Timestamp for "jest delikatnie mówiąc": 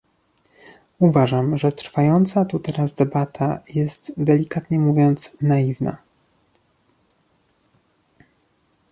3.75-5.37